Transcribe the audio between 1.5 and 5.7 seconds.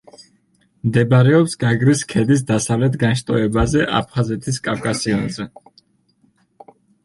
გაგრის ქედის დასავლეთ განშტოებაზე, აფხაზეთის კავკასიონზე.